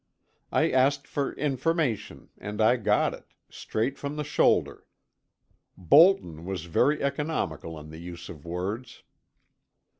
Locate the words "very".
6.65-7.03